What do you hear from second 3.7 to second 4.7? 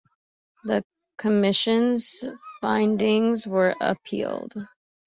appealed.